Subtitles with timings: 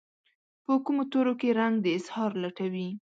[0.65, 2.89] په کومو تورو کې رنګ د اظهار لټوي